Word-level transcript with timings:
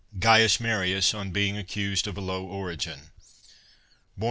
42 0.13 0.19
CAIUS 0.19 0.59
MARIUS 0.59 1.13
ON 1.13 1.29
BEING 1.29 1.57
ACCUSED 1.59 2.07
OF 2.07 2.17
A 2.17 2.21
LOW 2.21 2.41
ORIGIN* 2.43 3.11
(106B. 4.17 4.19